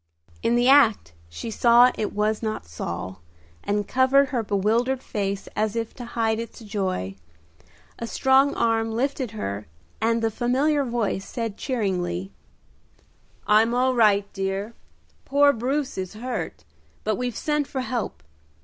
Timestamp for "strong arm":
8.07-8.89